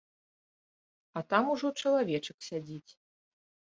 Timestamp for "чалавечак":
1.85-2.37